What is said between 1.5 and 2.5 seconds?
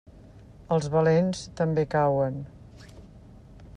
també cauen.